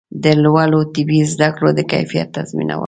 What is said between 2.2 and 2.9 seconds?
تضمینول